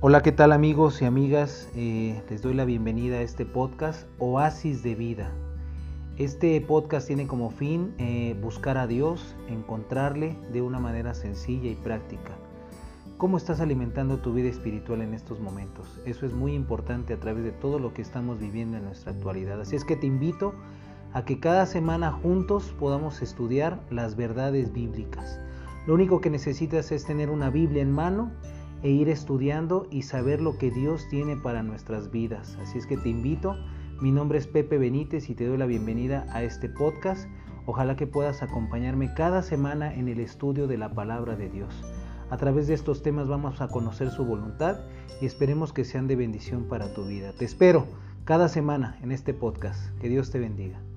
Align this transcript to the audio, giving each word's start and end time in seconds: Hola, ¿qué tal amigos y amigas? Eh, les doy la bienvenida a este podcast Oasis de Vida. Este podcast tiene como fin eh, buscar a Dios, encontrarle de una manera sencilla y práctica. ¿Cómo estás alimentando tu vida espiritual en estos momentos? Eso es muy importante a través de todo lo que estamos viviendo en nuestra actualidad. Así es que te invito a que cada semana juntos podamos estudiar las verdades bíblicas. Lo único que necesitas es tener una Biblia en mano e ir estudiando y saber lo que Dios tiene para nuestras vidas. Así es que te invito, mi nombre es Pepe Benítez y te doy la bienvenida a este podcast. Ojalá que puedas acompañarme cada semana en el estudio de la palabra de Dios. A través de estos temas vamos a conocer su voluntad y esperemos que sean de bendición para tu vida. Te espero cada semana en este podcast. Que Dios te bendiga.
Hola, 0.00 0.22
¿qué 0.22 0.30
tal 0.30 0.52
amigos 0.52 1.02
y 1.02 1.06
amigas? 1.06 1.68
Eh, 1.74 2.22
les 2.30 2.40
doy 2.40 2.54
la 2.54 2.64
bienvenida 2.64 3.16
a 3.16 3.22
este 3.22 3.44
podcast 3.44 4.06
Oasis 4.20 4.84
de 4.84 4.94
Vida. 4.94 5.32
Este 6.18 6.60
podcast 6.60 7.08
tiene 7.08 7.26
como 7.26 7.50
fin 7.50 7.94
eh, 7.98 8.38
buscar 8.40 8.78
a 8.78 8.86
Dios, 8.86 9.34
encontrarle 9.48 10.36
de 10.52 10.62
una 10.62 10.78
manera 10.78 11.14
sencilla 11.14 11.68
y 11.68 11.74
práctica. 11.74 12.30
¿Cómo 13.16 13.38
estás 13.38 13.60
alimentando 13.60 14.18
tu 14.18 14.32
vida 14.32 14.48
espiritual 14.48 15.02
en 15.02 15.14
estos 15.14 15.40
momentos? 15.40 16.00
Eso 16.06 16.26
es 16.26 16.32
muy 16.32 16.54
importante 16.54 17.12
a 17.12 17.18
través 17.18 17.42
de 17.42 17.50
todo 17.50 17.80
lo 17.80 17.92
que 17.92 18.02
estamos 18.02 18.38
viviendo 18.38 18.76
en 18.76 18.84
nuestra 18.84 19.10
actualidad. 19.10 19.60
Así 19.60 19.74
es 19.74 19.84
que 19.84 19.96
te 19.96 20.06
invito 20.06 20.54
a 21.12 21.24
que 21.24 21.40
cada 21.40 21.66
semana 21.66 22.12
juntos 22.12 22.72
podamos 22.78 23.20
estudiar 23.20 23.80
las 23.90 24.14
verdades 24.14 24.72
bíblicas. 24.72 25.40
Lo 25.88 25.94
único 25.94 26.20
que 26.20 26.30
necesitas 26.30 26.92
es 26.92 27.04
tener 27.04 27.30
una 27.30 27.50
Biblia 27.50 27.82
en 27.82 27.90
mano 27.90 28.30
e 28.82 28.90
ir 28.90 29.08
estudiando 29.08 29.86
y 29.90 30.02
saber 30.02 30.40
lo 30.40 30.58
que 30.58 30.70
Dios 30.70 31.06
tiene 31.08 31.36
para 31.36 31.62
nuestras 31.62 32.10
vidas. 32.10 32.56
Así 32.60 32.78
es 32.78 32.86
que 32.86 32.96
te 32.96 33.08
invito, 33.08 33.56
mi 34.00 34.12
nombre 34.12 34.38
es 34.38 34.46
Pepe 34.46 34.78
Benítez 34.78 35.30
y 35.30 35.34
te 35.34 35.46
doy 35.46 35.58
la 35.58 35.66
bienvenida 35.66 36.26
a 36.30 36.42
este 36.42 36.68
podcast. 36.68 37.28
Ojalá 37.66 37.96
que 37.96 38.06
puedas 38.06 38.42
acompañarme 38.42 39.12
cada 39.14 39.42
semana 39.42 39.94
en 39.94 40.08
el 40.08 40.20
estudio 40.20 40.66
de 40.66 40.78
la 40.78 40.94
palabra 40.94 41.36
de 41.36 41.48
Dios. 41.48 41.84
A 42.30 42.36
través 42.36 42.66
de 42.66 42.74
estos 42.74 43.02
temas 43.02 43.28
vamos 43.28 43.60
a 43.60 43.68
conocer 43.68 44.10
su 44.10 44.24
voluntad 44.24 44.80
y 45.20 45.26
esperemos 45.26 45.72
que 45.72 45.84
sean 45.84 46.06
de 46.06 46.16
bendición 46.16 46.64
para 46.64 46.94
tu 46.94 47.04
vida. 47.06 47.32
Te 47.32 47.44
espero 47.44 47.86
cada 48.24 48.48
semana 48.48 48.98
en 49.02 49.12
este 49.12 49.34
podcast. 49.34 49.98
Que 49.98 50.08
Dios 50.08 50.30
te 50.30 50.38
bendiga. 50.38 50.87